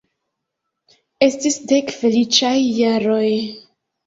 Estis 1.27 1.57
dek 1.73 1.93
feliĉaj 1.99 2.55
jaroj. 2.81 3.29